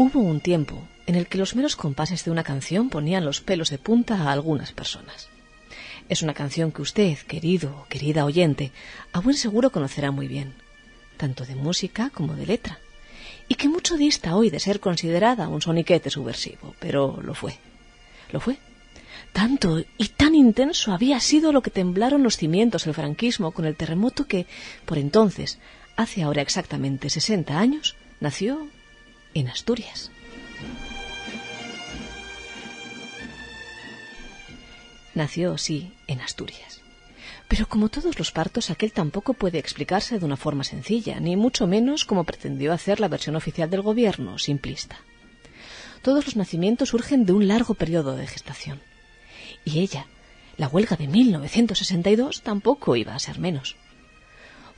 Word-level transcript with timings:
Hubo 0.00 0.20
un 0.20 0.38
tiempo 0.38 0.86
en 1.08 1.16
el 1.16 1.26
que 1.26 1.38
los 1.38 1.56
meros 1.56 1.74
compases 1.74 2.24
de 2.24 2.30
una 2.30 2.44
canción 2.44 2.88
ponían 2.88 3.24
los 3.24 3.40
pelos 3.40 3.68
de 3.68 3.78
punta 3.78 4.14
a 4.14 4.30
algunas 4.30 4.70
personas. 4.70 5.28
Es 6.08 6.22
una 6.22 6.34
canción 6.34 6.70
que 6.70 6.82
usted, 6.82 7.18
querido 7.26 7.80
o 7.80 7.86
querida 7.88 8.24
oyente, 8.24 8.70
a 9.12 9.18
buen 9.18 9.36
seguro 9.36 9.72
conocerá 9.72 10.12
muy 10.12 10.28
bien, 10.28 10.54
tanto 11.16 11.44
de 11.44 11.56
música 11.56 12.10
como 12.10 12.36
de 12.36 12.46
letra, 12.46 12.78
y 13.48 13.56
que 13.56 13.68
mucho 13.68 13.96
dista 13.96 14.36
hoy 14.36 14.50
de 14.50 14.60
ser 14.60 14.78
considerada 14.78 15.48
un 15.48 15.62
soniquete 15.62 16.10
subversivo, 16.10 16.76
pero 16.78 17.20
lo 17.20 17.34
fue. 17.34 17.58
Lo 18.30 18.38
fue. 18.38 18.56
Tanto 19.32 19.80
y 19.80 20.08
tan 20.10 20.36
intenso 20.36 20.92
había 20.92 21.18
sido 21.18 21.50
lo 21.50 21.60
que 21.60 21.72
temblaron 21.72 22.22
los 22.22 22.36
cimientos 22.36 22.84
del 22.84 22.94
franquismo 22.94 23.50
con 23.50 23.64
el 23.64 23.74
terremoto 23.74 24.28
que, 24.28 24.46
por 24.86 24.96
entonces, 24.96 25.58
hace 25.96 26.22
ahora 26.22 26.40
exactamente 26.40 27.10
60 27.10 27.58
años, 27.58 27.96
nació 28.20 28.68
en 29.34 29.48
Asturias. 29.48 30.10
Nació, 35.14 35.58
sí, 35.58 35.92
en 36.06 36.20
Asturias. 36.20 36.80
Pero 37.48 37.68
como 37.68 37.88
todos 37.88 38.18
los 38.18 38.30
partos, 38.30 38.70
aquel 38.70 38.92
tampoco 38.92 39.34
puede 39.34 39.58
explicarse 39.58 40.18
de 40.18 40.24
una 40.24 40.36
forma 40.36 40.64
sencilla, 40.64 41.18
ni 41.18 41.34
mucho 41.34 41.66
menos 41.66 42.04
como 42.04 42.24
pretendió 42.24 42.72
hacer 42.72 43.00
la 43.00 43.08
versión 43.08 43.36
oficial 43.36 43.70
del 43.70 43.82
gobierno, 43.82 44.38
simplista. 44.38 44.98
Todos 46.02 46.26
los 46.26 46.36
nacimientos 46.36 46.90
surgen 46.90 47.26
de 47.26 47.32
un 47.32 47.48
largo 47.48 47.74
periodo 47.74 48.14
de 48.16 48.26
gestación. 48.26 48.80
Y 49.64 49.80
ella, 49.80 50.06
la 50.56 50.68
huelga 50.68 50.96
de 50.96 51.08
1962, 51.08 52.42
tampoco 52.42 52.94
iba 52.94 53.14
a 53.14 53.18
ser 53.18 53.38
menos 53.38 53.76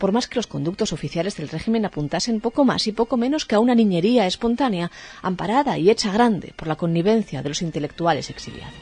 por 0.00 0.12
más 0.12 0.26
que 0.26 0.36
los 0.36 0.46
conductos 0.46 0.92
oficiales 0.94 1.36
del 1.36 1.50
régimen 1.50 1.84
apuntasen 1.84 2.40
poco 2.40 2.64
más 2.64 2.86
y 2.86 2.92
poco 2.92 3.18
menos 3.18 3.44
que 3.44 3.54
a 3.54 3.60
una 3.60 3.74
niñería 3.74 4.26
espontánea, 4.26 4.90
amparada 5.22 5.76
y 5.76 5.90
hecha 5.90 6.10
grande 6.10 6.54
por 6.56 6.66
la 6.66 6.76
connivencia 6.76 7.42
de 7.42 7.50
los 7.50 7.60
intelectuales 7.60 8.30
exiliados. 8.30 8.74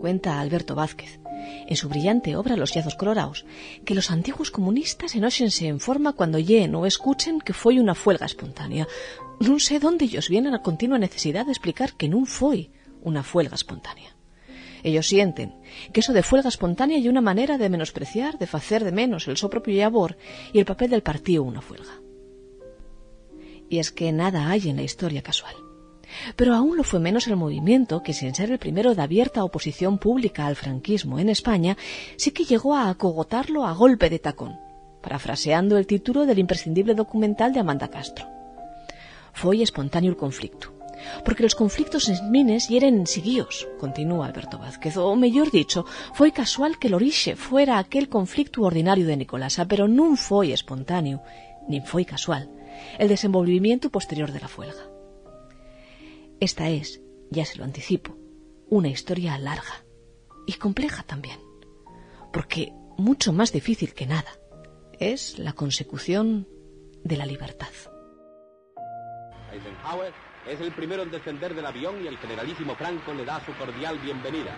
Cuenta 0.00 0.40
Alberto 0.40 0.74
Vázquez, 0.74 1.20
en 1.66 1.76
su 1.76 1.88
brillante 1.88 2.36
obra 2.36 2.56
Los 2.56 2.74
yazos 2.74 2.96
colorados, 2.96 3.46
que 3.84 3.94
los 3.94 4.10
antiguos 4.10 4.50
comunistas 4.50 5.14
enóxense 5.14 5.68
en 5.68 5.78
forma 5.78 6.12
cuando 6.12 6.40
lleen 6.40 6.74
o 6.74 6.86
escuchen 6.86 7.40
que 7.40 7.52
fue 7.52 7.78
una 7.78 7.94
fuelga 7.94 8.26
espontánea. 8.26 8.88
No 9.38 9.60
sé 9.60 9.78
dónde 9.78 10.06
ellos 10.06 10.28
vienen 10.28 10.54
a 10.54 10.62
continua 10.62 10.98
necesidad 10.98 11.46
de 11.46 11.52
explicar 11.52 11.94
que 11.94 12.08
no 12.08 12.24
fue 12.26 12.70
una 13.02 13.22
fuelga 13.22 13.54
espontánea. 13.54 14.17
Ellos 14.82 15.06
sienten 15.06 15.54
que 15.92 16.00
eso 16.00 16.12
de 16.12 16.22
fuelga 16.22 16.48
espontánea 16.48 16.98
y 16.98 17.08
una 17.08 17.20
manera 17.20 17.58
de 17.58 17.68
menospreciar, 17.68 18.38
de 18.38 18.48
hacer 18.50 18.84
de 18.84 18.92
menos 18.92 19.28
el 19.28 19.36
so 19.36 19.50
propio 19.50 19.76
labor 19.76 20.16
y 20.52 20.58
el 20.58 20.64
papel 20.64 20.90
del 20.90 21.02
partido 21.02 21.42
una 21.42 21.60
fuelga. 21.60 22.00
Y 23.68 23.78
es 23.78 23.92
que 23.92 24.12
nada 24.12 24.48
hay 24.48 24.68
en 24.68 24.76
la 24.76 24.82
historia 24.82 25.22
casual. 25.22 25.54
Pero 26.36 26.54
aún 26.54 26.76
lo 26.76 26.84
fue 26.84 27.00
menos 27.00 27.26
el 27.26 27.36
movimiento 27.36 28.02
que, 28.02 28.14
sin 28.14 28.34
ser 28.34 28.50
el 28.50 28.58
primero 28.58 28.94
de 28.94 29.02
abierta 29.02 29.44
oposición 29.44 29.98
pública 29.98 30.46
al 30.46 30.56
franquismo 30.56 31.18
en 31.18 31.28
España, 31.28 31.76
sí 32.16 32.30
que 32.30 32.44
llegó 32.44 32.74
a 32.74 32.88
acogotarlo 32.88 33.66
a 33.66 33.72
golpe 33.72 34.08
de 34.08 34.18
tacón, 34.18 34.58
parafraseando 35.02 35.76
el 35.76 35.86
título 35.86 36.24
del 36.24 36.38
imprescindible 36.38 36.94
documental 36.94 37.52
de 37.52 37.60
Amanda 37.60 37.88
Castro. 37.88 38.26
Fue 39.34 39.62
espontáneo 39.62 40.10
el 40.10 40.16
conflicto 40.16 40.77
porque 41.24 41.42
los 41.42 41.54
conflictos 41.54 42.08
en 42.08 42.30
Mines 42.30 42.68
hieren 42.68 43.06
seguíos, 43.06 43.68
continúa 43.78 44.26
Alberto 44.26 44.58
Vázquez, 44.58 44.96
o 44.96 45.14
mejor 45.16 45.50
dicho, 45.50 45.84
fue 46.14 46.32
casual 46.32 46.78
que 46.78 46.88
el 46.88 46.94
orixe 46.94 47.36
fuera 47.36 47.78
aquel 47.78 48.08
conflicto 48.08 48.62
ordinario 48.62 49.06
de 49.06 49.16
Nicolasa, 49.16 49.66
pero 49.66 49.88
no 49.88 50.16
fue 50.16 50.52
espontáneo, 50.52 51.22
ni 51.68 51.80
fue 51.80 52.04
casual, 52.04 52.50
el 52.98 53.08
desenvolvimiento 53.08 53.90
posterior 53.90 54.32
de 54.32 54.40
la 54.40 54.48
fuelga. 54.48 54.82
Esta 56.40 56.68
es, 56.68 57.00
ya 57.30 57.44
se 57.44 57.58
lo 57.58 57.64
anticipo, 57.64 58.16
una 58.70 58.88
historia 58.88 59.38
larga 59.38 59.84
y 60.46 60.54
compleja 60.54 61.02
también, 61.02 61.38
porque 62.32 62.72
mucho 62.96 63.32
más 63.32 63.52
difícil 63.52 63.94
que 63.94 64.06
nada 64.06 64.30
es 64.98 65.38
la 65.38 65.52
consecución 65.52 66.48
de 67.04 67.16
la 67.16 67.26
libertad. 67.26 67.68
Es 70.48 70.62
el 70.62 70.72
primero 70.72 71.02
en 71.02 71.10
descender 71.10 71.54
del 71.54 71.66
avión 71.66 72.02
y 72.02 72.06
el 72.06 72.16
generalísimo 72.16 72.74
Franco 72.74 73.12
le 73.12 73.26
da 73.26 73.38
su 73.44 73.52
cordial 73.52 73.98
bienvenida. 73.98 74.56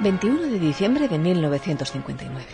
21 0.00 0.42
de 0.42 0.58
diciembre 0.58 1.06
de 1.06 1.16
1959. 1.16 2.44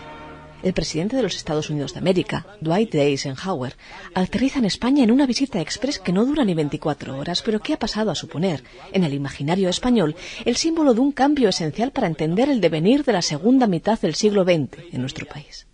El 0.63 0.75
presidente 0.75 1.17
de 1.17 1.23
los 1.23 1.35
Estados 1.35 1.71
Unidos 1.71 1.95
de 1.95 2.01
América, 2.01 2.47
Dwight 2.61 2.93
D. 2.93 3.03
Eisenhower, 3.07 3.75
aterriza 4.15 4.59
en 4.59 4.67
España 4.67 5.03
en 5.03 5.11
una 5.11 5.25
visita 5.25 5.63
express 5.63 5.99
que 5.99 6.13
no 6.13 6.27
dura 6.27 6.45
ni 6.45 6.53
24 6.53 7.17
horas, 7.17 7.41
pero 7.41 7.61
que 7.61 7.73
ha 7.73 7.79
pasado 7.79 8.11
a 8.11 8.15
suponer, 8.15 8.63
en 8.93 9.05
el 9.05 9.15
imaginario 9.15 9.71
español, 9.71 10.17
el 10.45 10.57
símbolo 10.57 10.93
de 10.93 11.01
un 11.01 11.13
cambio 11.13 11.49
esencial 11.49 11.91
para 11.91 12.07
entender 12.07 12.51
el 12.51 12.61
devenir 12.61 13.03
de 13.03 13.15
la 13.15 13.23
segunda 13.23 13.67
mitad 13.67 13.99
del 13.99 14.15
siglo 14.15 14.45
XX 14.45 14.93
en 14.93 15.01
nuestro 15.01 15.25
país. 15.25 15.67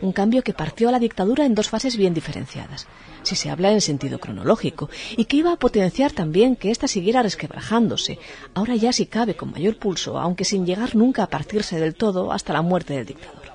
Un 0.00 0.12
cambio 0.12 0.42
que 0.42 0.52
partió 0.52 0.88
a 0.88 0.92
la 0.92 0.98
dictadura 0.98 1.44
en 1.44 1.54
dos 1.54 1.68
fases 1.68 1.96
bien 1.96 2.14
diferenciadas 2.14 2.86
si 3.22 3.36
se 3.36 3.50
habla 3.50 3.72
en 3.72 3.80
sentido 3.80 4.18
cronológico, 4.18 4.88
y 5.16 5.24
que 5.26 5.36
iba 5.36 5.52
a 5.52 5.58
potenciar 5.58 6.12
también 6.12 6.56
que 6.56 6.70
ésta 6.70 6.88
siguiera 6.88 7.22
resquebrajándose, 7.22 8.18
ahora 8.54 8.76
ya 8.76 8.92
si 8.92 9.06
cabe 9.06 9.34
con 9.36 9.50
mayor 9.50 9.78
pulso, 9.78 10.18
aunque 10.18 10.44
sin 10.44 10.66
llegar 10.66 10.96
nunca 10.96 11.22
a 11.22 11.28
partirse 11.28 11.78
del 11.78 11.94
todo 11.94 12.32
hasta 12.32 12.52
la 12.52 12.62
muerte 12.62 12.94
del 12.94 13.06
dictador. 13.06 13.50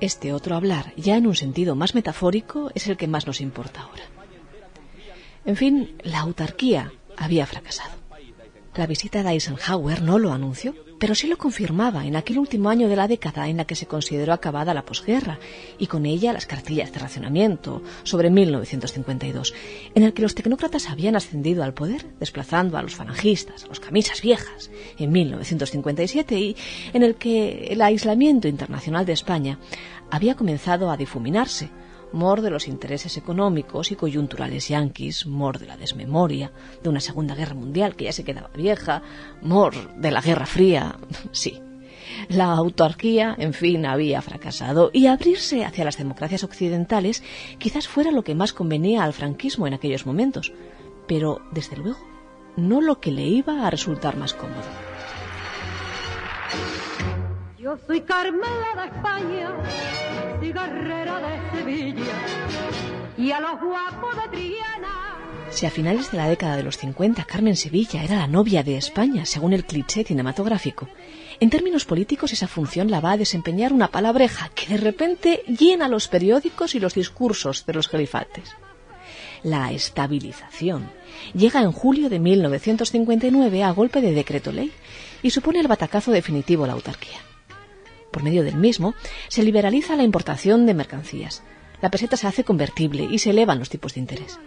Este 0.00 0.32
otro 0.32 0.56
hablar, 0.56 0.92
ya 0.96 1.16
en 1.16 1.26
un 1.26 1.36
sentido 1.36 1.76
más 1.76 1.94
metafórico, 1.94 2.70
es 2.74 2.88
el 2.88 2.96
que 2.96 3.08
más 3.08 3.26
nos 3.26 3.40
importa 3.40 3.82
ahora. 3.82 4.04
En 5.46 5.56
fin, 5.56 5.96
la 6.02 6.20
autarquía 6.20 6.92
había 7.16 7.46
fracasado. 7.46 8.03
La 8.76 8.88
visita 8.88 9.22
de 9.22 9.30
Eisenhower 9.30 10.02
no 10.02 10.18
lo 10.18 10.32
anunció, 10.32 10.74
pero 10.98 11.14
sí 11.14 11.28
lo 11.28 11.38
confirmaba 11.38 12.06
en 12.06 12.16
aquel 12.16 12.40
último 12.40 12.70
año 12.70 12.88
de 12.88 12.96
la 12.96 13.06
década 13.06 13.48
en 13.48 13.58
la 13.58 13.66
que 13.66 13.76
se 13.76 13.86
consideró 13.86 14.32
acabada 14.32 14.74
la 14.74 14.84
posguerra 14.84 15.38
y 15.78 15.86
con 15.86 16.06
ella 16.06 16.32
las 16.32 16.46
cartillas 16.46 16.92
de 16.92 16.98
racionamiento 16.98 17.82
sobre 18.02 18.30
1952, 18.30 19.54
en 19.94 20.02
el 20.02 20.12
que 20.12 20.22
los 20.22 20.34
tecnócratas 20.34 20.90
habían 20.90 21.14
ascendido 21.14 21.62
al 21.62 21.72
poder, 21.72 22.04
desplazando 22.18 22.76
a 22.76 22.82
los 22.82 22.96
falangistas, 22.96 23.62
a 23.62 23.68
los 23.68 23.78
camisas 23.78 24.22
viejas, 24.22 24.72
en 24.98 25.12
1957 25.12 26.40
y 26.40 26.56
en 26.92 27.04
el 27.04 27.14
que 27.14 27.68
el 27.70 27.80
aislamiento 27.80 28.48
internacional 28.48 29.06
de 29.06 29.12
España 29.12 29.60
había 30.10 30.34
comenzado 30.34 30.90
a 30.90 30.96
difuminarse 30.96 31.70
mor 32.14 32.40
de 32.40 32.50
los 32.50 32.68
intereses 32.68 33.16
económicos 33.16 33.90
y 33.90 33.96
coyunturales 33.96 34.68
yanquis, 34.68 35.26
mor 35.26 35.58
de 35.58 35.66
la 35.66 35.76
desmemoria, 35.76 36.52
de 36.82 36.88
una 36.88 37.00
Segunda 37.00 37.34
Guerra 37.34 37.54
Mundial 37.54 37.96
que 37.96 38.04
ya 38.04 38.12
se 38.12 38.24
quedaba 38.24 38.48
vieja, 38.54 39.02
mor 39.42 39.94
de 39.96 40.10
la 40.10 40.20
Guerra 40.22 40.46
Fría, 40.46 40.96
sí. 41.32 41.60
La 42.28 42.52
autarquía, 42.52 43.34
en 43.38 43.52
fin, 43.52 43.84
había 43.84 44.22
fracasado 44.22 44.90
y 44.92 45.06
abrirse 45.06 45.64
hacia 45.64 45.84
las 45.84 45.98
democracias 45.98 46.44
occidentales 46.44 47.22
quizás 47.58 47.88
fuera 47.88 48.12
lo 48.12 48.22
que 48.22 48.36
más 48.36 48.52
convenía 48.52 49.02
al 49.02 49.12
franquismo 49.12 49.66
en 49.66 49.74
aquellos 49.74 50.06
momentos, 50.06 50.52
pero, 51.08 51.40
desde 51.50 51.76
luego, 51.76 51.98
no 52.56 52.80
lo 52.80 53.00
que 53.00 53.10
le 53.10 53.26
iba 53.26 53.66
a 53.66 53.70
resultar 53.70 54.16
más 54.16 54.34
cómodo. 54.34 54.83
Soy 57.86 58.02
Carmela 58.02 58.68
de 58.76 58.86
España, 58.86 59.50
cigarrera 60.40 61.18
de 61.18 61.58
Sevilla 61.58 62.14
y 63.18 63.32
a 63.32 63.40
los 63.40 63.60
guapos 63.60 64.14
de 64.16 64.28
Triana. 64.36 65.18
Si 65.50 65.66
a 65.66 65.70
finales 65.70 66.12
de 66.12 66.18
la 66.18 66.28
década 66.28 66.56
de 66.56 66.62
los 66.62 66.78
50 66.78 67.24
Carmen 67.24 67.56
Sevilla 67.56 68.04
era 68.04 68.16
la 68.16 68.26
novia 68.28 68.62
de 68.62 68.76
España, 68.76 69.26
según 69.26 69.52
el 69.54 69.64
cliché 69.64 70.04
cinematográfico, 70.04 70.88
en 71.40 71.50
términos 71.50 71.84
políticos 71.84 72.32
esa 72.32 72.46
función 72.46 72.90
la 72.90 73.00
va 73.00 73.12
a 73.12 73.16
desempeñar 73.16 73.72
una 73.72 73.88
palabreja 73.88 74.50
que 74.54 74.68
de 74.68 74.76
repente 74.76 75.42
llena 75.46 75.88
los 75.88 76.06
periódicos 76.06 76.76
y 76.76 76.80
los 76.80 76.94
discursos 76.94 77.66
de 77.66 77.74
los 77.74 77.90
galifates. 77.90 78.54
La 79.42 79.72
estabilización 79.72 80.90
llega 81.34 81.60
en 81.60 81.72
julio 81.72 82.08
de 82.08 82.20
1959 82.20 83.64
a 83.64 83.70
golpe 83.72 84.00
de 84.00 84.12
decreto 84.12 84.52
ley 84.52 84.70
y 85.22 85.30
supone 85.30 85.58
el 85.58 85.68
batacazo 85.68 86.12
definitivo 86.12 86.64
a 86.64 86.66
la 86.68 86.74
autarquía. 86.74 87.33
Por 88.14 88.22
medio 88.22 88.44
del 88.44 88.54
mismo, 88.54 88.94
se 89.26 89.42
liberaliza 89.42 89.96
la 89.96 90.04
importación 90.04 90.66
de 90.66 90.74
mercancías. 90.74 91.42
La 91.82 91.90
peseta 91.90 92.16
se 92.16 92.28
hace 92.28 92.44
convertible 92.44 93.08
y 93.10 93.18
se 93.18 93.30
elevan 93.30 93.58
los 93.58 93.70
tipos 93.70 93.94
de 93.94 94.00
interés. 94.02 94.38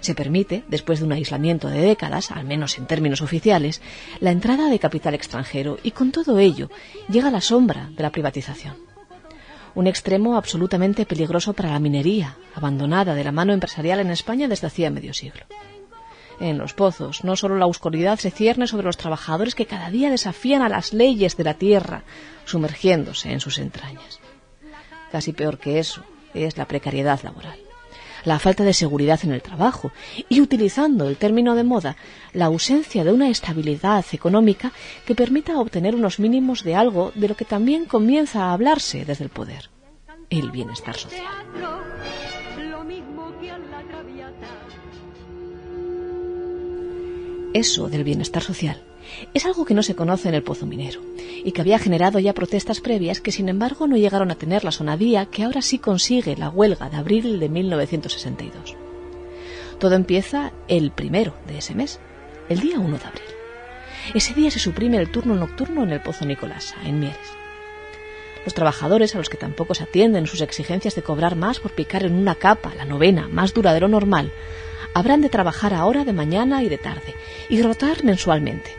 Se 0.00 0.14
permite, 0.14 0.64
después 0.68 0.98
de 0.98 1.06
un 1.06 1.12
aislamiento 1.12 1.68
de 1.68 1.80
décadas, 1.80 2.30
al 2.30 2.44
menos 2.44 2.76
en 2.76 2.84
términos 2.84 3.22
oficiales, 3.22 3.80
la 4.20 4.32
entrada 4.32 4.68
de 4.68 4.78
capital 4.78 5.14
extranjero 5.14 5.78
y 5.82 5.92
con 5.92 6.12
todo 6.12 6.38
ello 6.38 6.68
llega 7.08 7.30
la 7.30 7.40
sombra 7.40 7.88
de 7.96 8.02
la 8.02 8.12
privatización. 8.12 8.76
Un 9.74 9.86
extremo 9.86 10.36
absolutamente 10.36 11.06
peligroso 11.06 11.54
para 11.54 11.70
la 11.70 11.78
minería, 11.78 12.36
abandonada 12.54 13.14
de 13.14 13.24
la 13.24 13.32
mano 13.32 13.54
empresarial 13.54 14.00
en 14.00 14.10
España 14.10 14.46
desde 14.46 14.66
hacía 14.66 14.90
medio 14.90 15.14
siglo 15.14 15.46
en 16.40 16.58
los 16.58 16.74
pozos. 16.74 17.22
No 17.22 17.36
solo 17.36 17.56
la 17.56 17.66
oscuridad 17.66 18.18
se 18.18 18.30
cierne 18.30 18.66
sobre 18.66 18.86
los 18.86 18.96
trabajadores 18.96 19.54
que 19.54 19.66
cada 19.66 19.90
día 19.90 20.10
desafían 20.10 20.62
a 20.62 20.68
las 20.68 20.92
leyes 20.92 21.36
de 21.36 21.44
la 21.44 21.54
tierra, 21.54 22.02
sumergiéndose 22.44 23.30
en 23.30 23.40
sus 23.40 23.58
entrañas. 23.58 24.20
Casi 25.12 25.32
peor 25.32 25.58
que 25.58 25.78
eso 25.78 26.02
es 26.34 26.56
la 26.56 26.66
precariedad 26.66 27.20
laboral 27.22 27.58
la 28.24 28.38
falta 28.38 28.64
de 28.64 28.74
seguridad 28.74 29.20
en 29.22 29.32
el 29.32 29.42
trabajo 29.42 29.92
y, 30.28 30.40
utilizando 30.40 31.08
el 31.08 31.16
término 31.16 31.54
de 31.54 31.64
moda, 31.64 31.96
la 32.32 32.46
ausencia 32.46 33.04
de 33.04 33.12
una 33.12 33.28
estabilidad 33.28 34.04
económica 34.12 34.72
que 35.06 35.14
permita 35.14 35.58
obtener 35.58 35.94
unos 35.94 36.18
mínimos 36.18 36.64
de 36.64 36.74
algo 36.74 37.12
de 37.14 37.28
lo 37.28 37.36
que 37.36 37.44
también 37.44 37.86
comienza 37.86 38.44
a 38.44 38.52
hablarse 38.52 39.04
desde 39.04 39.24
el 39.24 39.30
poder, 39.30 39.70
el 40.28 40.50
bienestar 40.50 40.96
social. 40.96 41.24
Eso 47.52 47.88
del 47.88 48.04
bienestar 48.04 48.42
social 48.42 48.80
es 49.34 49.44
algo 49.44 49.64
que 49.64 49.74
no 49.74 49.82
se 49.82 49.96
conoce 49.96 50.28
en 50.28 50.34
el 50.34 50.42
pozo 50.42 50.66
minero 50.66 51.00
y 51.44 51.52
que 51.52 51.60
había 51.60 51.78
generado 51.78 52.18
ya 52.18 52.32
protestas 52.32 52.80
previas 52.80 53.20
que 53.20 53.32
sin 53.32 53.48
embargo 53.48 53.86
no 53.86 53.96
llegaron 53.96 54.30
a 54.30 54.36
tener 54.36 54.64
la 54.64 54.70
sonadía 54.70 55.26
que 55.26 55.42
ahora 55.42 55.62
sí 55.62 55.78
consigue 55.78 56.36
la 56.36 56.48
huelga 56.48 56.88
de 56.88 56.96
abril 56.96 57.40
de 57.40 57.48
1962. 57.48 58.76
Todo 59.78 59.94
empieza 59.94 60.52
el 60.68 60.92
primero 60.92 61.34
de 61.48 61.58
ese 61.58 61.74
mes, 61.74 61.98
el 62.48 62.60
día 62.60 62.78
1 62.78 62.98
de 62.98 63.04
abril. 63.04 63.24
Ese 64.14 64.34
día 64.34 64.50
se 64.50 64.58
suprime 64.58 64.98
el 64.98 65.10
turno 65.10 65.34
nocturno 65.34 65.82
en 65.82 65.90
el 65.90 66.02
pozo 66.02 66.24
Nicolasa, 66.24 66.76
en 66.84 67.00
Mieres. 67.00 67.18
Los 68.44 68.54
trabajadores, 68.54 69.14
a 69.14 69.18
los 69.18 69.28
que 69.28 69.36
tampoco 69.36 69.74
se 69.74 69.84
atienden 69.84 70.26
sus 70.26 70.40
exigencias 70.40 70.94
de 70.94 71.02
cobrar 71.02 71.36
más 71.36 71.60
por 71.60 71.72
picar 71.72 72.04
en 72.04 72.14
una 72.14 72.34
capa, 72.34 72.72
la 72.76 72.86
novena, 72.86 73.28
más 73.28 73.52
dura 73.52 73.74
de 73.74 73.80
lo 73.80 73.88
normal, 73.88 74.32
habrán 74.94 75.20
de 75.20 75.28
trabajar 75.28 75.74
ahora 75.74 76.04
de 76.04 76.12
mañana 76.12 76.62
y 76.62 76.68
de 76.68 76.78
tarde 76.78 77.14
y 77.48 77.62
rotar 77.62 78.04
mensualmente, 78.04 78.70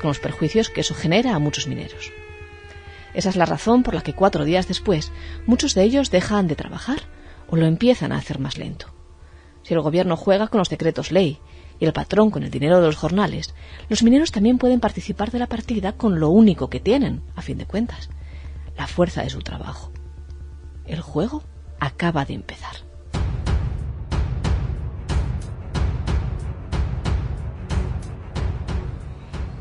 con 0.00 0.08
los 0.08 0.18
perjuicios 0.18 0.70
que 0.70 0.80
eso 0.80 0.94
genera 0.94 1.34
a 1.34 1.38
muchos 1.38 1.66
mineros. 1.66 2.12
Esa 3.14 3.28
es 3.28 3.36
la 3.36 3.46
razón 3.46 3.82
por 3.82 3.94
la 3.94 4.02
que 4.02 4.12
cuatro 4.12 4.44
días 4.44 4.66
después 4.66 5.12
muchos 5.46 5.74
de 5.74 5.84
ellos 5.84 6.10
dejan 6.10 6.48
de 6.48 6.56
trabajar 6.56 7.02
o 7.48 7.56
lo 7.56 7.66
empiezan 7.66 8.12
a 8.12 8.16
hacer 8.16 8.38
más 8.38 8.58
lento. 8.58 8.92
Si 9.62 9.72
el 9.72 9.80
gobierno 9.80 10.16
juega 10.16 10.48
con 10.48 10.58
los 10.58 10.68
decretos 10.68 11.12
ley 11.12 11.38
y 11.78 11.86
el 11.86 11.92
patrón 11.92 12.30
con 12.30 12.42
el 12.42 12.50
dinero 12.50 12.80
de 12.80 12.86
los 12.86 12.96
jornales, 12.96 13.54
los 13.88 14.02
mineros 14.02 14.32
también 14.32 14.58
pueden 14.58 14.80
participar 14.80 15.30
de 15.30 15.38
la 15.38 15.46
partida 15.46 15.92
con 15.92 16.20
lo 16.20 16.28
único 16.28 16.68
que 16.68 16.80
tienen, 16.80 17.22
a 17.34 17.42
fin 17.42 17.58
de 17.58 17.66
cuentas, 17.66 18.10
la 18.76 18.86
fuerza 18.86 19.22
de 19.22 19.30
su 19.30 19.40
trabajo. 19.40 19.92
El 20.86 21.00
juego 21.00 21.42
acaba 21.80 22.24
de 22.24 22.34
empezar. 22.34 22.76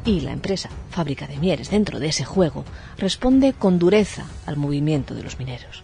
Y 0.05 0.19
la 0.19 0.33
empresa, 0.33 0.69
fábrica 0.89 1.27
de 1.27 1.37
Mieres, 1.37 1.69
dentro 1.69 1.99
de 1.99 2.07
ese 2.07 2.25
juego, 2.25 2.65
responde 2.97 3.53
con 3.53 3.79
dureza 3.79 4.25
al 4.45 4.57
movimiento 4.57 5.15
de 5.15 5.23
los 5.23 5.39
mineros. 5.39 5.83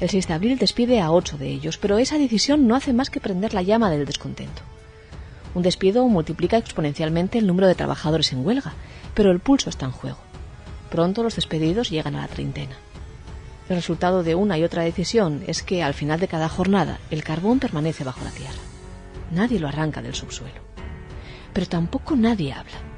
El 0.00 0.08
6 0.08 0.28
de 0.28 0.34
abril 0.34 0.58
despide 0.58 1.00
a 1.00 1.10
ocho 1.10 1.36
de 1.36 1.48
ellos, 1.48 1.76
pero 1.76 1.98
esa 1.98 2.16
decisión 2.16 2.66
no 2.66 2.76
hace 2.76 2.94
más 2.94 3.10
que 3.10 3.20
prender 3.20 3.52
la 3.52 3.62
llama 3.62 3.90
del 3.90 4.06
descontento. 4.06 4.62
Un 5.54 5.62
despido 5.62 6.06
multiplica 6.08 6.56
exponencialmente 6.56 7.38
el 7.38 7.46
número 7.46 7.66
de 7.66 7.74
trabajadores 7.74 8.32
en 8.32 8.44
huelga, 8.44 8.72
pero 9.14 9.30
el 9.30 9.40
pulso 9.40 9.68
está 9.68 9.84
en 9.84 9.92
juego. 9.92 10.18
Pronto 10.90 11.22
los 11.22 11.36
despedidos 11.36 11.90
llegan 11.90 12.16
a 12.16 12.22
la 12.22 12.28
treintena. 12.28 12.76
El 13.68 13.76
resultado 13.76 14.22
de 14.22 14.34
una 14.34 14.56
y 14.56 14.64
otra 14.64 14.82
decisión 14.82 15.42
es 15.46 15.62
que 15.62 15.82
al 15.82 15.92
final 15.92 16.20
de 16.20 16.28
cada 16.28 16.48
jornada 16.48 17.00
el 17.10 17.22
carbón 17.24 17.58
permanece 17.58 18.04
bajo 18.04 18.24
la 18.24 18.30
tierra. 18.30 18.60
Nadie 19.30 19.58
lo 19.58 19.68
arranca 19.68 20.00
del 20.00 20.14
subsuelo. 20.14 20.60
Pero 21.52 21.66
tampoco 21.66 22.16
nadie 22.16 22.52
habla 22.52 22.95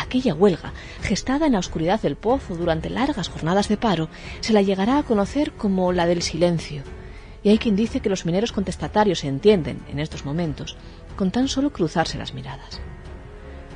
aquella 0.00 0.34
huelga, 0.34 0.72
gestada 1.02 1.46
en 1.46 1.52
la 1.52 1.58
oscuridad 1.58 2.00
del 2.00 2.16
pozo 2.16 2.56
durante 2.56 2.90
largas 2.90 3.28
jornadas 3.28 3.68
de 3.68 3.76
paro, 3.76 4.08
se 4.40 4.52
la 4.52 4.62
llegará 4.62 4.98
a 4.98 5.02
conocer 5.02 5.52
como 5.52 5.92
la 5.92 6.06
del 6.06 6.22
silencio. 6.22 6.82
Y 7.42 7.50
hay 7.50 7.58
quien 7.58 7.76
dice 7.76 8.00
que 8.00 8.08
los 8.08 8.26
mineros 8.26 8.52
contestatarios 8.52 9.20
se 9.20 9.28
entienden, 9.28 9.80
en 9.88 10.00
estos 10.00 10.24
momentos, 10.24 10.76
con 11.16 11.30
tan 11.30 11.48
solo 11.48 11.70
cruzarse 11.70 12.18
las 12.18 12.34
miradas. 12.34 12.80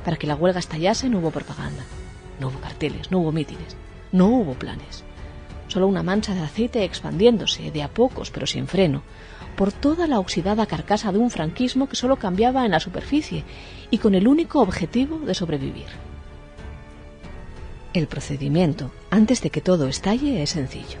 Para 0.03 0.17
que 0.17 0.27
la 0.27 0.35
huelga 0.35 0.59
estallase 0.59 1.09
no 1.09 1.19
hubo 1.19 1.31
propaganda, 1.31 1.83
no 2.39 2.47
hubo 2.47 2.59
carteles, 2.59 3.11
no 3.11 3.19
hubo 3.19 3.31
mítines, 3.31 3.77
no 4.11 4.27
hubo 4.27 4.53
planes. 4.55 5.03
Solo 5.71 5.87
una 5.87 6.03
mancha 6.03 6.33
de 6.33 6.41
aceite 6.41 6.83
expandiéndose, 6.83 7.71
de 7.71 7.81
a 7.81 7.87
pocos 7.87 8.29
pero 8.29 8.45
sin 8.45 8.67
freno, 8.67 9.03
por 9.55 9.71
toda 9.71 10.05
la 10.05 10.19
oxidada 10.19 10.65
carcasa 10.65 11.13
de 11.13 11.17
un 11.17 11.31
franquismo 11.31 11.87
que 11.87 11.95
solo 11.95 12.17
cambiaba 12.17 12.65
en 12.65 12.71
la 12.71 12.81
superficie 12.81 13.45
y 13.89 13.97
con 13.99 14.13
el 14.13 14.27
único 14.27 14.59
objetivo 14.59 15.19
de 15.19 15.33
sobrevivir. 15.33 15.87
El 17.93 18.07
procedimiento, 18.07 18.91
antes 19.11 19.41
de 19.41 19.49
que 19.49 19.61
todo 19.61 19.87
estalle, 19.87 20.43
es 20.43 20.49
sencillo. 20.49 20.99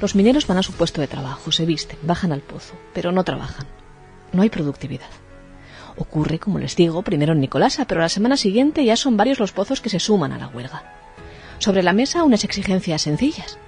Los 0.00 0.14
mineros 0.14 0.46
van 0.46 0.56
a 0.56 0.62
su 0.62 0.72
puesto 0.72 1.02
de 1.02 1.06
trabajo, 1.06 1.52
se 1.52 1.66
visten, 1.66 1.98
bajan 2.00 2.32
al 2.32 2.40
pozo, 2.40 2.76
pero 2.94 3.12
no 3.12 3.22
trabajan. 3.22 3.66
No 4.32 4.40
hay 4.40 4.48
productividad. 4.48 5.10
Ocurre, 5.98 6.38
como 6.38 6.58
les 6.58 6.74
digo, 6.74 7.02
primero 7.02 7.34
en 7.34 7.40
Nicolasa, 7.40 7.84
pero 7.84 8.00
la 8.00 8.08
semana 8.08 8.38
siguiente 8.38 8.82
ya 8.82 8.96
son 8.96 9.18
varios 9.18 9.40
los 9.40 9.52
pozos 9.52 9.82
que 9.82 9.90
se 9.90 10.00
suman 10.00 10.32
a 10.32 10.38
la 10.38 10.48
huelga. 10.48 10.84
Sobre 11.58 11.82
la 11.82 11.92
mesa 11.92 12.24
unas 12.24 12.44
exigencias 12.44 13.02
sencillas 13.02 13.58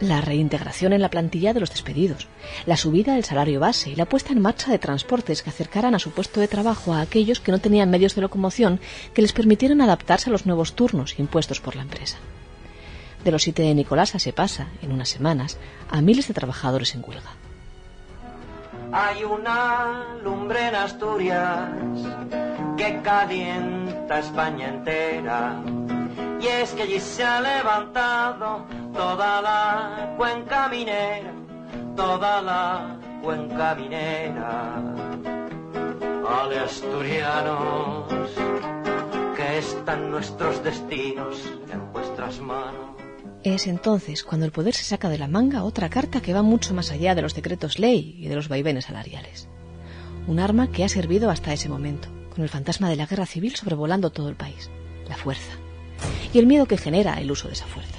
la 0.00 0.20
reintegración 0.20 0.92
en 0.92 1.02
la 1.02 1.10
plantilla 1.10 1.54
de 1.54 1.60
los 1.60 1.70
despedidos, 1.70 2.28
la 2.66 2.76
subida 2.76 3.14
del 3.14 3.24
salario 3.24 3.60
base 3.60 3.90
y 3.90 3.96
la 3.96 4.06
puesta 4.06 4.32
en 4.32 4.40
marcha 4.40 4.70
de 4.70 4.78
transportes 4.78 5.42
que 5.42 5.50
acercaran 5.50 5.94
a 5.94 5.98
su 5.98 6.10
puesto 6.10 6.40
de 6.40 6.48
trabajo 6.48 6.92
a 6.92 7.00
aquellos 7.00 7.40
que 7.40 7.52
no 7.52 7.58
tenían 7.58 7.90
medios 7.90 8.14
de 8.14 8.22
locomoción 8.22 8.80
que 9.14 9.22
les 9.22 9.32
permitieran 9.32 9.80
adaptarse 9.80 10.30
a 10.30 10.32
los 10.32 10.46
nuevos 10.46 10.74
turnos 10.74 11.18
impuestos 11.18 11.60
por 11.60 11.76
la 11.76 11.82
empresa. 11.82 12.18
De 13.24 13.32
los 13.32 13.42
siete 13.42 13.62
de 13.62 13.74
Nicolasa 13.74 14.18
se 14.18 14.32
pasa, 14.32 14.68
en 14.82 14.92
unas 14.92 15.08
semanas, 15.08 15.58
a 15.90 16.00
miles 16.00 16.28
de 16.28 16.34
trabajadores 16.34 16.94
en 16.94 17.02
huelga. 17.06 17.32
Hay 18.92 19.24
una 19.24 20.16
lumbre 20.22 20.68
en 20.68 20.74
Asturias 20.74 21.70
que 22.76 23.00
calienta 23.02 24.20
España 24.20 24.68
entera 24.68 25.60
y 26.46 26.48
es 26.48 26.70
que 26.72 26.82
allí 26.82 27.00
se 27.00 27.24
ha 27.24 27.40
levantado 27.40 28.66
toda 28.94 29.42
la 29.42 30.14
cuenca 30.16 30.68
minera, 30.68 31.32
toda 31.96 32.40
la 32.40 32.98
cuenca 33.22 33.74
minera. 33.74 34.76
Ale 36.28 36.58
asturianos, 36.58 38.30
que 39.36 39.58
están 39.58 40.10
nuestros 40.10 40.62
destinos 40.62 41.36
en 41.72 41.92
vuestras 41.92 42.38
manos. 42.40 42.96
Es 43.42 43.66
entonces 43.66 44.22
cuando 44.22 44.46
el 44.46 44.52
poder 44.52 44.74
se 44.74 44.84
saca 44.84 45.08
de 45.08 45.18
la 45.18 45.28
manga 45.28 45.64
otra 45.64 45.88
carta 45.88 46.20
que 46.20 46.34
va 46.34 46.42
mucho 46.42 46.74
más 46.74 46.90
allá 46.90 47.14
de 47.14 47.22
los 47.22 47.34
decretos 47.34 47.78
ley 47.78 48.16
y 48.18 48.28
de 48.28 48.36
los 48.36 48.48
vaivenes 48.48 48.86
salariales. 48.86 49.48
Un 50.26 50.40
arma 50.40 50.70
que 50.70 50.84
ha 50.84 50.88
servido 50.88 51.30
hasta 51.30 51.52
ese 51.52 51.68
momento, 51.68 52.08
con 52.34 52.42
el 52.42 52.48
fantasma 52.48 52.88
de 52.88 52.96
la 52.96 53.06
guerra 53.06 53.26
civil 53.26 53.54
sobrevolando 53.54 54.10
todo 54.10 54.28
el 54.28 54.36
país, 54.36 54.70
la 55.08 55.16
fuerza 55.16 55.65
y 56.32 56.38
el 56.38 56.46
miedo 56.46 56.66
que 56.66 56.76
genera 56.76 57.20
el 57.20 57.30
uso 57.30 57.48
de 57.48 57.54
esa 57.54 57.66
fuerza. 57.66 57.98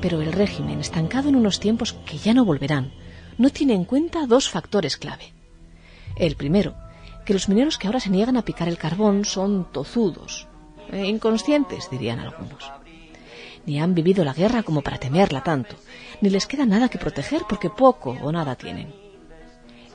Pero 0.00 0.20
el 0.20 0.32
régimen, 0.32 0.80
estancado 0.80 1.28
en 1.28 1.36
unos 1.36 1.60
tiempos 1.60 1.94
que 2.06 2.18
ya 2.18 2.34
no 2.34 2.44
volverán, 2.44 2.92
no 3.38 3.50
tiene 3.50 3.74
en 3.74 3.84
cuenta 3.84 4.26
dos 4.26 4.48
factores 4.48 4.96
clave. 4.96 5.32
El 6.16 6.36
primero, 6.36 6.74
que 7.24 7.32
los 7.32 7.48
mineros 7.48 7.78
que 7.78 7.86
ahora 7.86 8.00
se 8.00 8.10
niegan 8.10 8.36
a 8.36 8.44
picar 8.44 8.68
el 8.68 8.78
carbón 8.78 9.24
son 9.24 9.66
tozudos, 9.72 10.46
e 10.92 11.06
inconscientes, 11.06 11.88
dirían 11.90 12.20
algunos. 12.20 12.70
Ni 13.66 13.80
han 13.80 13.94
vivido 13.94 14.24
la 14.24 14.34
guerra 14.34 14.62
como 14.62 14.82
para 14.82 14.98
temerla 14.98 15.42
tanto, 15.42 15.76
ni 16.20 16.28
les 16.30 16.46
queda 16.46 16.66
nada 16.66 16.88
que 16.88 16.98
proteger 16.98 17.42
porque 17.48 17.70
poco 17.70 18.10
o 18.22 18.30
nada 18.30 18.56
tienen. 18.56 18.94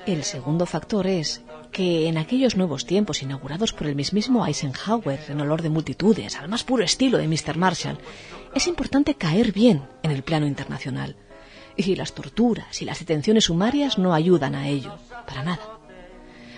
El 0.05 0.23
segundo 0.23 0.65
factor 0.65 1.05
es 1.05 1.43
que 1.71 2.07
en 2.07 2.17
aquellos 2.17 2.55
nuevos 2.55 2.85
tiempos 2.85 3.21
inaugurados 3.21 3.73
por 3.73 3.87
el 3.87 3.95
mismísimo 3.95 4.45
Eisenhower 4.45 5.19
en 5.27 5.41
olor 5.41 5.61
de 5.61 5.69
multitudes, 5.69 6.35
al 6.37 6.49
más 6.49 6.63
puro 6.63 6.83
estilo 6.83 7.17
de 7.17 7.27
Mr. 7.27 7.57
Marshall, 7.57 7.99
es 8.55 8.67
importante 8.67 9.15
caer 9.15 9.51
bien 9.51 9.87
en 10.03 10.11
el 10.11 10.23
plano 10.23 10.47
internacional. 10.47 11.15
Y 11.75 11.95
las 11.95 12.13
torturas 12.13 12.81
y 12.81 12.85
las 12.85 12.99
detenciones 12.99 13.45
sumarias 13.45 13.97
no 13.97 14.13
ayudan 14.13 14.55
a 14.55 14.67
ello, 14.67 14.95
para 15.25 15.43
nada. 15.43 15.79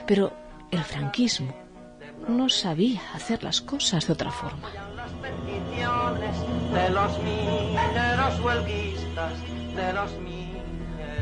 Pero 0.08 0.34
el 0.72 0.84
franquismo 0.84 1.54
no 2.28 2.50
sabía 2.50 3.02
hacer 3.14 3.44
las 3.44 3.62
cosas 3.62 4.08
de 4.08 4.14
otra 4.14 4.32
forma. 4.32 4.70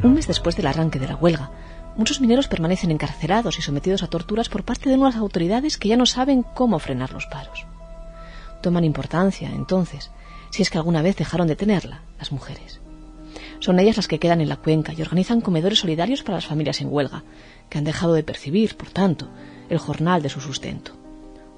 Un 0.03 0.13
mes 0.13 0.27
después 0.27 0.55
del 0.55 0.67
arranque 0.67 0.99
de 0.99 1.07
la 1.07 1.15
huelga, 1.15 1.51
Muchos 1.99 2.21
mineros 2.21 2.47
permanecen 2.47 2.91
encarcelados 2.91 3.59
y 3.59 3.61
sometidos 3.61 4.03
a 4.03 4.07
torturas 4.07 4.47
por 4.47 4.63
parte 4.63 4.89
de 4.89 4.95
unas 4.95 5.17
autoridades 5.17 5.77
que 5.77 5.89
ya 5.89 5.97
no 5.97 6.05
saben 6.05 6.43
cómo 6.43 6.79
frenar 6.79 7.11
los 7.11 7.25
paros. 7.25 7.65
Toman 8.61 8.85
importancia, 8.85 9.49
entonces, 9.49 10.09
si 10.49 10.61
es 10.61 10.69
que 10.69 10.77
alguna 10.77 11.01
vez 11.01 11.17
dejaron 11.17 11.49
de 11.49 11.57
tenerla, 11.57 12.03
las 12.17 12.31
mujeres. 12.31 12.79
Son 13.59 13.81
ellas 13.81 13.97
las 13.97 14.07
que 14.07 14.17
quedan 14.17 14.39
en 14.39 14.47
la 14.47 14.55
cuenca 14.55 14.93
y 14.93 15.01
organizan 15.01 15.41
comedores 15.41 15.79
solidarios 15.79 16.23
para 16.23 16.37
las 16.37 16.45
familias 16.45 16.79
en 16.79 16.87
huelga, 16.89 17.25
que 17.69 17.79
han 17.79 17.83
dejado 17.83 18.13
de 18.13 18.23
percibir, 18.23 18.77
por 18.77 18.91
tanto, 18.91 19.27
el 19.67 19.77
jornal 19.77 20.21
de 20.21 20.29
su 20.29 20.39
sustento. 20.39 20.93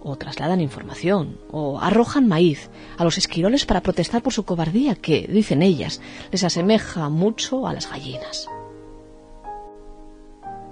o 0.04 0.16
trasladan 0.16 0.60
información, 0.60 1.38
o 1.52 1.80
arrojan 1.80 2.28
maíz 2.28 2.72
a 2.98 3.04
los 3.04 3.20
esquiroles 3.20 3.68
para 3.68 3.84
protestar 3.84 4.24
por 4.24 4.34
su 4.34 4.46
cobardía 4.46 4.96
que, 4.96 5.28
dicen 5.28 5.62
ellas, 5.62 6.02
les 6.32 6.44
asemeja 6.44 7.08
mucho 7.10 7.68
a 7.68 7.74
las 7.74 7.88
gallinas. 7.88 8.50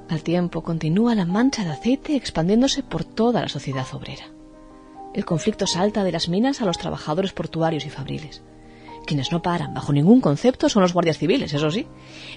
Al 0.10 0.24
tiempo 0.24 0.63
continúa 0.63 1.13
la 1.13 1.25
mancha 1.25 1.63
de 1.63 1.70
aceite 1.70 2.16
expandiéndose 2.16 2.82
por 2.82 3.04
toda 3.04 3.42
la 3.42 3.48
sociedad 3.48 3.86
obrera. 3.94 4.25
El 5.13 5.24
conflicto 5.24 5.68
salta 5.68 6.04
de 6.04 6.12
las 6.12 6.30
minas 6.30 6.62
a 6.62 6.66
los 6.66 6.80
trabajadores 6.80 7.32
portuarios 7.32 7.86
y 7.86 7.92
fabriles. 7.92 8.42
Quienes 9.06 9.32
no 9.32 9.44
paran 9.44 9.75
bajo 9.75 9.94
ningún 9.94 10.20
concepto 10.20 10.68
son 10.68 10.82
los 10.82 10.94
guardias 10.94 11.20
civiles, 11.20 11.54
eso 11.54 11.70
sí. 11.70 11.86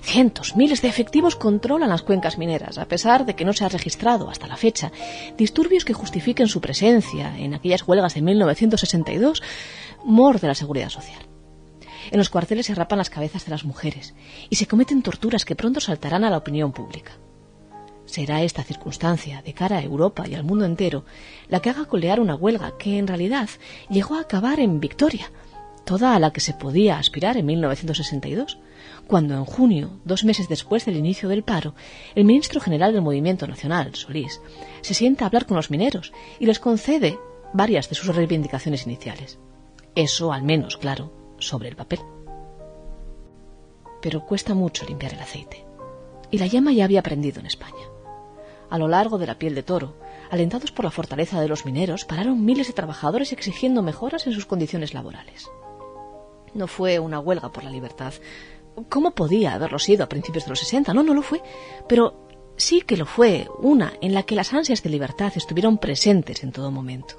Cientos, 0.02 0.54
miles 0.54 0.82
de 0.82 0.88
efectivos 0.88 1.34
controlan 1.34 1.88
las 1.88 2.02
cuencas 2.02 2.36
mineras, 2.36 2.76
a 2.76 2.86
pesar 2.86 3.24
de 3.24 3.34
que 3.34 3.46
no 3.46 3.54
se 3.54 3.64
ha 3.64 3.70
registrado 3.70 4.28
hasta 4.28 4.46
la 4.46 4.56
fecha 4.58 4.92
disturbios 5.38 5.86
que 5.86 5.94
justifiquen 5.94 6.48
su 6.48 6.60
presencia 6.60 7.38
en 7.38 7.54
aquellas 7.54 7.88
huelgas 7.88 8.14
de 8.14 8.20
1962, 8.20 9.42
mor 10.04 10.40
de 10.40 10.48
la 10.48 10.54
seguridad 10.54 10.90
social. 10.90 11.22
En 12.10 12.18
los 12.18 12.28
cuarteles 12.28 12.66
se 12.66 12.74
rapan 12.74 12.98
las 12.98 13.10
cabezas 13.10 13.46
de 13.46 13.50
las 13.50 13.64
mujeres 13.64 14.14
y 14.50 14.56
se 14.56 14.66
cometen 14.66 15.00
torturas 15.00 15.46
que 15.46 15.56
pronto 15.56 15.80
saltarán 15.80 16.24
a 16.24 16.30
la 16.30 16.36
opinión 16.36 16.72
pública. 16.72 17.12
Será 18.04 18.42
esta 18.42 18.64
circunstancia, 18.64 19.42
de 19.42 19.54
cara 19.54 19.78
a 19.78 19.82
Europa 19.82 20.26
y 20.28 20.34
al 20.34 20.44
mundo 20.44 20.64
entero, 20.64 21.04
la 21.48 21.60
que 21.60 21.70
haga 21.70 21.86
colear 21.86 22.20
una 22.20 22.34
huelga 22.34 22.76
que, 22.78 22.98
en 22.98 23.06
realidad, 23.06 23.48
llegó 23.88 24.16
a 24.16 24.20
acabar 24.20 24.60
en 24.60 24.80
victoria, 24.80 25.30
toda 25.84 26.14
a 26.14 26.18
la 26.18 26.32
que 26.32 26.40
se 26.40 26.54
podía 26.54 26.98
aspirar 26.98 27.36
en 27.36 27.46
1962, 27.46 28.58
cuando 29.06 29.34
en 29.34 29.44
junio, 29.44 30.00
dos 30.04 30.24
meses 30.24 30.48
después 30.48 30.84
del 30.84 30.96
inicio 30.96 31.28
del 31.28 31.42
paro, 31.42 31.74
el 32.14 32.24
ministro 32.24 32.60
general 32.60 32.92
del 32.92 33.02
Movimiento 33.02 33.46
Nacional, 33.46 33.94
Solís, 33.94 34.40
se 34.80 34.94
sienta 34.94 35.24
a 35.24 35.28
hablar 35.28 35.46
con 35.46 35.56
los 35.56 35.70
mineros 35.70 36.12
y 36.38 36.46
les 36.46 36.58
concede 36.58 37.18
varias 37.52 37.88
de 37.88 37.94
sus 37.94 38.14
reivindicaciones 38.14 38.86
iniciales. 38.86 39.38
Eso, 39.94 40.32
al 40.32 40.42
menos, 40.42 40.76
claro, 40.76 41.12
sobre 41.38 41.68
el 41.68 41.76
papel. 41.76 42.00
Pero 44.00 44.24
cuesta 44.24 44.54
mucho 44.54 44.86
limpiar 44.86 45.14
el 45.14 45.20
aceite. 45.20 45.64
Y 46.30 46.38
la 46.38 46.46
llama 46.46 46.72
ya 46.72 46.84
había 46.84 47.02
prendido 47.02 47.40
en 47.40 47.46
España. 47.46 47.91
A 48.72 48.78
lo 48.78 48.88
largo 48.88 49.18
de 49.18 49.26
la 49.26 49.38
piel 49.38 49.54
de 49.54 49.62
toro, 49.62 49.96
alentados 50.30 50.72
por 50.72 50.86
la 50.86 50.90
fortaleza 50.90 51.38
de 51.42 51.46
los 51.46 51.66
mineros, 51.66 52.06
pararon 52.06 52.42
miles 52.42 52.68
de 52.68 52.72
trabajadores 52.72 53.30
exigiendo 53.30 53.82
mejoras 53.82 54.26
en 54.26 54.32
sus 54.32 54.46
condiciones 54.46 54.94
laborales. 54.94 55.46
No 56.54 56.66
fue 56.66 56.98
una 56.98 57.20
huelga 57.20 57.52
por 57.52 57.64
la 57.64 57.70
libertad. 57.70 58.14
¿Cómo 58.88 59.10
podía 59.10 59.52
haberlo 59.52 59.78
sido 59.78 60.04
a 60.04 60.08
principios 60.08 60.44
de 60.46 60.50
los 60.52 60.60
60? 60.60 60.94
No, 60.94 61.02
no 61.02 61.12
lo 61.12 61.20
fue. 61.20 61.42
Pero 61.86 62.26
sí 62.56 62.80
que 62.80 62.96
lo 62.96 63.04
fue 63.04 63.46
una 63.58 63.92
en 64.00 64.14
la 64.14 64.22
que 64.22 64.36
las 64.36 64.54
ansias 64.54 64.82
de 64.82 64.88
libertad 64.88 65.34
estuvieron 65.36 65.76
presentes 65.76 66.42
en 66.42 66.52
todo 66.52 66.70
momento. 66.70 67.16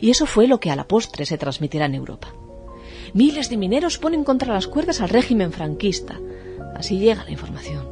Y 0.00 0.08
eso 0.08 0.24
fue 0.24 0.46
lo 0.46 0.58
que 0.58 0.70
a 0.70 0.76
la 0.76 0.88
postre 0.88 1.26
se 1.26 1.36
transmitirá 1.36 1.84
en 1.84 1.96
Europa. 1.96 2.32
Miles 3.12 3.50
de 3.50 3.58
mineros 3.58 3.98
ponen 3.98 4.24
contra 4.24 4.54
las 4.54 4.68
cuerdas 4.68 5.02
al 5.02 5.10
régimen 5.10 5.52
franquista. 5.52 6.18
Así 6.74 6.98
llega 6.98 7.24
la 7.24 7.30
información. 7.30 7.91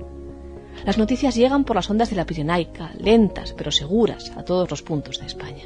Las 0.84 0.96
noticias 0.96 1.34
llegan 1.34 1.64
por 1.64 1.76
las 1.76 1.90
ondas 1.90 2.10
de 2.10 2.16
la 2.16 2.26
Pirenaica, 2.26 2.92
lentas 2.98 3.54
pero 3.56 3.70
seguras 3.70 4.32
a 4.36 4.44
todos 4.44 4.70
los 4.70 4.82
puntos 4.82 5.20
de 5.20 5.26
España. 5.26 5.64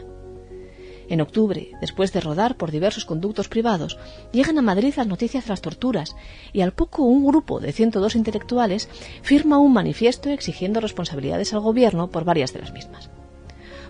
En 1.09 1.21
octubre, 1.21 1.71
después 1.81 2.13
de 2.13 2.21
rodar 2.21 2.57
por 2.57 2.71
diversos 2.71 3.05
conductos 3.05 3.49
privados, 3.49 3.99
llegan 4.33 4.59
a 4.59 4.63
Madrid 4.63 4.95
las 4.97 5.07
noticias 5.07 5.45
de 5.45 5.51
las 5.51 5.61
torturas 5.61 6.17
y 6.53 6.63
al 6.63 6.73
poco 6.73 7.05
un 7.05 7.27
grupo 7.27 7.61
de 7.61 7.73
102 7.73 8.17
intelectuales 8.17 8.89
firma 9.23 9.59
un 9.59 9.73
manifiesto 9.73 10.31
exigiendo 10.31 10.81
responsabilidades 10.81 11.53
al 11.53 11.61
gobierno 11.61 12.11
por 12.11 12.25
varias 12.25 12.53
de 12.53 12.61
las 12.61 12.73
mismas. 12.73 13.11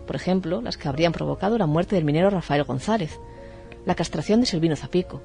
Por 0.07 0.17
ejemplo, 0.17 0.61
las 0.61 0.77
que 0.77 0.89
habrían 0.89 1.13
provocado 1.13 1.57
la 1.57 1.67
muerte 1.67 1.95
del 1.95 2.05
minero 2.05 2.31
Rafael 2.31 2.65
González, 2.65 3.19
la 3.87 3.95
castración 3.95 4.41
de 4.41 4.47
Selvino 4.47 4.77
Zapico, 4.77 5.23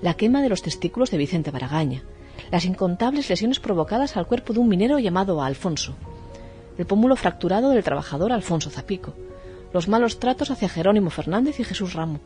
la 0.00 0.14
quema 0.14 0.40
de 0.40 0.48
los 0.48 0.62
testículos 0.62 1.10
de 1.10 1.18
Vicente 1.18 1.50
Baragaña, 1.50 2.04
las 2.54 2.66
incontables 2.66 3.28
lesiones 3.28 3.58
provocadas 3.58 4.16
al 4.16 4.28
cuerpo 4.28 4.52
de 4.52 4.60
un 4.60 4.68
minero 4.68 5.00
llamado 5.00 5.42
Alfonso, 5.42 5.96
el 6.78 6.86
pómulo 6.86 7.16
fracturado 7.16 7.70
del 7.70 7.82
trabajador 7.82 8.30
Alfonso 8.30 8.70
Zapico, 8.70 9.12
los 9.72 9.88
malos 9.88 10.20
tratos 10.20 10.52
hacia 10.52 10.68
Jerónimo 10.68 11.10
Fernández 11.10 11.58
y 11.58 11.64
Jesús 11.64 11.94
Ramo, 11.94 12.20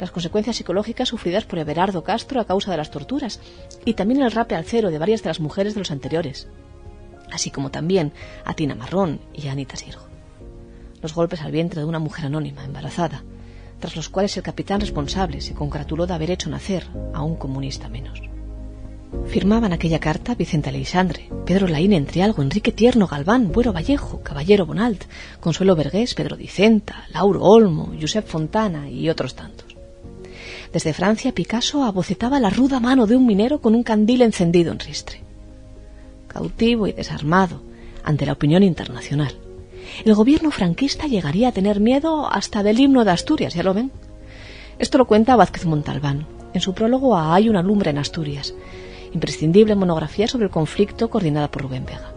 las 0.00 0.10
consecuencias 0.10 0.56
psicológicas 0.56 1.10
sufridas 1.10 1.44
por 1.44 1.60
Everardo 1.60 2.02
Castro 2.02 2.40
a 2.40 2.44
causa 2.44 2.72
de 2.72 2.76
las 2.76 2.90
torturas 2.90 3.38
y 3.84 3.94
también 3.94 4.20
el 4.20 4.32
rape 4.32 4.56
al 4.56 4.64
cero 4.64 4.90
de 4.90 4.98
varias 4.98 5.22
de 5.22 5.30
las 5.30 5.38
mujeres 5.38 5.74
de 5.74 5.78
los 5.78 5.92
anteriores, 5.92 6.48
así 7.30 7.52
como 7.52 7.70
también 7.70 8.12
a 8.44 8.52
Tina 8.54 8.74
Marrón 8.74 9.20
y 9.32 9.46
a 9.46 9.52
Anita 9.52 9.76
Sirgo. 9.76 10.08
Los 11.02 11.14
golpes 11.14 11.42
al 11.42 11.52
vientre 11.52 11.82
de 11.82 11.86
una 11.86 12.00
mujer 12.00 12.26
anónima, 12.26 12.64
embarazada, 12.64 13.22
tras 13.78 13.94
los 13.94 14.08
cuales 14.08 14.36
el 14.36 14.42
capitán 14.42 14.80
responsable 14.80 15.40
se 15.40 15.54
congratuló 15.54 16.04
de 16.08 16.14
haber 16.14 16.32
hecho 16.32 16.50
nacer 16.50 16.88
a 17.14 17.22
un 17.22 17.36
comunista 17.36 17.88
menos. 17.88 18.20
Firmaban 19.24 19.72
aquella 19.72 19.98
carta 19.98 20.34
Vicente 20.34 20.68
Aleixandre, 20.68 21.28
Pedro 21.44 21.66
Laín 21.66 21.92
Entrialgo, 21.92 22.42
Enrique 22.42 22.72
Tierno, 22.72 23.06
Galván, 23.06 23.50
Buero 23.52 23.72
Vallejo, 23.72 24.20
Caballero 24.22 24.66
Bonalt, 24.66 25.04
Consuelo 25.40 25.74
Vergés, 25.74 26.14
Pedro 26.14 26.36
Dicenta, 26.36 27.06
Lauro 27.12 27.42
Olmo, 27.42 27.92
Josep 28.00 28.26
Fontana 28.26 28.88
y 28.88 29.08
otros 29.08 29.34
tantos. 29.34 29.76
Desde 30.72 30.92
Francia, 30.92 31.32
Picasso 31.32 31.84
abocetaba 31.84 32.40
la 32.40 32.50
ruda 32.50 32.80
mano 32.80 33.06
de 33.06 33.16
un 33.16 33.26
minero 33.26 33.60
con 33.60 33.74
un 33.74 33.82
candil 33.82 34.22
encendido 34.22 34.72
en 34.72 34.78
ristre. 34.78 35.20
Cautivo 36.28 36.86
y 36.86 36.92
desarmado 36.92 37.62
ante 38.04 38.26
la 38.26 38.32
opinión 38.32 38.62
internacional, 38.62 39.34
el 40.04 40.14
gobierno 40.14 40.50
franquista 40.50 41.06
llegaría 41.06 41.48
a 41.48 41.52
tener 41.52 41.80
miedo 41.80 42.30
hasta 42.30 42.62
del 42.62 42.80
himno 42.80 43.04
de 43.04 43.10
Asturias, 43.10 43.54
¿ya 43.54 43.62
lo 43.62 43.74
ven? 43.74 43.90
Esto 44.78 44.98
lo 44.98 45.06
cuenta 45.06 45.36
Vázquez 45.36 45.64
Montalbán 45.64 46.26
en 46.52 46.60
su 46.60 46.74
prólogo 46.74 47.16
a 47.16 47.34
Hay 47.34 47.48
una 47.48 47.62
lumbre 47.62 47.90
en 47.90 47.98
Asturias, 47.98 48.54
imprescindible 49.16 49.74
monografía 49.74 50.28
sobre 50.28 50.46
el 50.46 50.50
conflicto 50.50 51.10
coordinada 51.10 51.50
por 51.50 51.62
Rubén 51.62 51.84
Vega. 51.84 52.12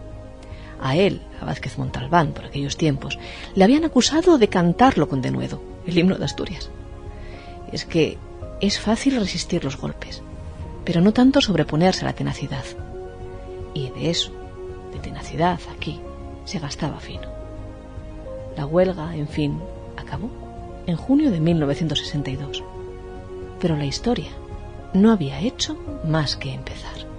A 0.80 0.96
él, 0.96 1.22
a 1.40 1.44
Vázquez 1.44 1.76
Montalbán, 1.78 2.32
por 2.32 2.44
aquellos 2.44 2.76
tiempos, 2.76 3.18
le 3.54 3.64
habían 3.64 3.84
acusado 3.84 4.38
de 4.38 4.48
cantarlo 4.48 5.08
con 5.08 5.20
denuedo, 5.20 5.60
el 5.86 5.98
himno 5.98 6.16
de 6.16 6.24
Asturias. 6.24 6.70
Es 7.72 7.84
que 7.84 8.18
es 8.60 8.78
fácil 8.78 9.16
resistir 9.16 9.64
los 9.64 9.76
golpes, 9.76 10.22
pero 10.84 11.00
no 11.00 11.12
tanto 11.12 11.40
sobreponerse 11.40 12.04
a 12.04 12.08
la 12.08 12.14
tenacidad. 12.14 12.64
Y 13.74 13.90
de 13.90 14.10
eso, 14.10 14.32
de 14.92 14.98
tenacidad, 14.98 15.60
aquí, 15.76 16.00
se 16.44 16.58
gastaba 16.58 17.00
fino. 17.00 17.28
La 18.56 18.66
huelga, 18.66 19.14
en 19.16 19.28
fin, 19.28 19.60
acabó 19.96 20.30
en 20.86 20.96
junio 20.96 21.30
de 21.30 21.40
1962. 21.40 22.62
Pero 23.60 23.76
la 23.76 23.84
historia 23.84 24.30
no 24.94 25.12
había 25.12 25.40
hecho 25.40 25.76
más 26.04 26.36
que 26.36 26.52
empezar. 26.52 27.09